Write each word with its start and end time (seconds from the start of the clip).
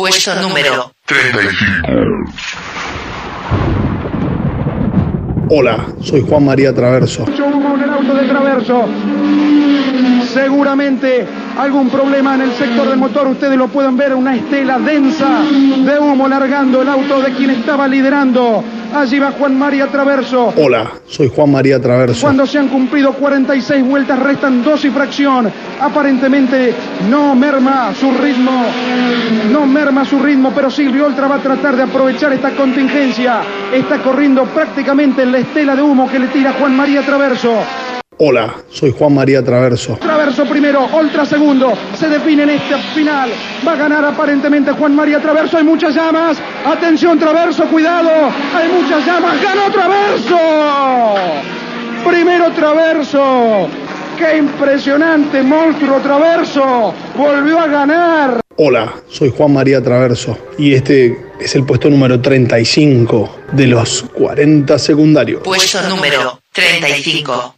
Puesto 0.00 0.34
número 0.36 0.94
35. 1.04 1.88
Hola, 5.50 5.88
soy 6.02 6.24
Juan 6.26 6.46
María 6.46 6.74
Traverso. 6.74 7.26
Mucho 7.26 7.44
humo 7.44 7.74
en 7.74 7.82
el 7.82 7.90
auto 7.90 8.14
de 8.14 8.26
Traverso. 8.26 8.88
Seguramente 10.32 11.26
algún 11.58 11.90
problema 11.90 12.34
en 12.34 12.40
el 12.40 12.52
sector 12.52 12.88
del 12.88 12.96
motor. 12.96 13.26
Ustedes 13.26 13.58
lo 13.58 13.68
pueden 13.68 13.98
ver, 13.98 14.14
una 14.14 14.34
estela 14.36 14.78
densa 14.78 15.42
de 15.42 15.98
humo 15.98 16.26
largando 16.26 16.80
el 16.80 16.88
auto 16.88 17.20
de 17.20 17.34
quien 17.34 17.50
estaba 17.50 17.86
liderando. 17.86 18.64
Allí 18.94 19.18
va 19.18 19.30
Juan 19.32 19.56
María 19.56 19.86
Traverso. 19.86 20.52
Hola, 20.56 20.90
soy 21.06 21.30
Juan 21.34 21.52
María 21.52 21.80
Traverso. 21.80 22.20
Cuando 22.20 22.46
se 22.46 22.58
han 22.58 22.68
cumplido 22.68 23.12
46 23.12 23.84
vueltas, 23.84 24.18
restan 24.18 24.64
dos 24.64 24.84
y 24.84 24.90
fracción. 24.90 25.50
Aparentemente 25.80 26.74
no 27.08 27.34
merma 27.34 27.94
su 27.94 28.10
ritmo, 28.12 28.64
no 29.52 29.66
merma 29.66 30.04
su 30.04 30.18
ritmo, 30.18 30.52
pero 30.54 30.70
Silvio 30.70 31.06
Oltra 31.06 31.28
va 31.28 31.36
a 31.36 31.42
tratar 31.42 31.76
de 31.76 31.84
aprovechar 31.84 32.32
esta 32.32 32.50
contingencia. 32.50 33.40
Está 33.72 33.98
corriendo 33.98 34.44
prácticamente 34.44 35.22
en 35.22 35.32
la 35.32 35.38
estela 35.38 35.76
de 35.76 35.82
humo 35.82 36.10
que 36.10 36.18
le 36.18 36.26
tira 36.28 36.52
Juan 36.58 36.76
María 36.76 37.02
Traverso. 37.02 37.54
Hola, 38.22 38.54
soy 38.70 38.92
Juan 38.92 39.14
María 39.14 39.42
Traverso. 39.42 39.94
Traverso 39.94 40.44
primero, 40.44 40.84
Oltra 40.92 41.24
segundo. 41.24 41.72
Se 41.98 42.06
define 42.06 42.42
en 42.42 42.50
este 42.50 42.76
final. 42.94 43.30
Va 43.66 43.72
a 43.72 43.76
ganar 43.76 44.04
aparentemente 44.04 44.72
Juan 44.72 44.94
María 44.94 45.20
Traverso. 45.20 45.56
Hay 45.56 45.64
muchas 45.64 45.94
llamas. 45.94 46.36
Atención, 46.66 47.18
Traverso, 47.18 47.64
cuidado. 47.68 48.10
Hay 48.54 48.68
muchas 48.68 49.06
llamas. 49.06 49.42
¡Ganó 49.42 49.70
Traverso! 49.72 50.36
Primero 52.06 52.50
Traverso. 52.52 53.68
¡Qué 54.18 54.36
impresionante 54.36 55.42
monstruo 55.42 55.98
Traverso! 56.00 56.92
Volvió 57.16 57.58
a 57.58 57.68
ganar. 57.68 58.40
Hola, 58.56 58.92
soy 59.08 59.32
Juan 59.34 59.54
María 59.54 59.82
Traverso 59.82 60.36
y 60.58 60.74
este 60.74 61.18
es 61.40 61.54
el 61.54 61.64
puesto 61.64 61.88
número 61.88 62.20
35 62.20 63.36
de 63.52 63.66
los 63.66 64.02
40 64.12 64.78
secundarios. 64.78 65.42
Puesto 65.42 65.80
número 65.88 66.38
35. 66.52 67.54